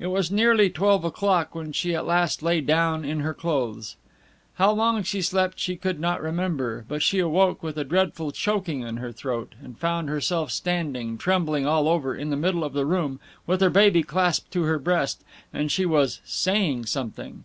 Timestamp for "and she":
15.52-15.86